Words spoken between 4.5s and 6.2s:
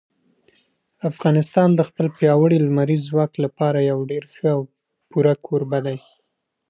او پوره کوربه دی.